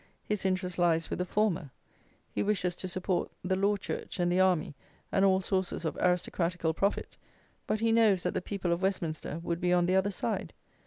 His 0.23 0.45
interest 0.47 0.79
lies 0.79 1.11
with 1.11 1.19
the 1.19 1.25
former; 1.27 1.69
he 2.31 2.41
wishes 2.41 2.75
to 2.77 2.87
support 2.87 3.29
the 3.43 3.55
law 3.55 3.77
church 3.77 4.19
and 4.19 4.31
the 4.31 4.39
army 4.39 4.73
and 5.11 5.23
all 5.23 5.41
sources 5.41 5.85
of 5.85 5.95
aristocratical 6.01 6.73
profit; 6.73 7.17
but, 7.67 7.81
he 7.81 7.91
knows, 7.91 8.23
that 8.23 8.33
the 8.33 8.41
people 8.41 8.71
of 8.73 8.81
Westminster 8.81 9.39
would 9.43 9.61
be 9.61 9.71
on 9.71 9.85
the 9.85 9.95
other 9.95 10.09
side. 10.09 10.53